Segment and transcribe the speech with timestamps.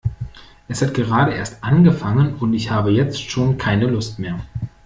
[0.67, 4.39] Es hat gerade erst angefangen und ich habe jetzt schon keine Lust mehr.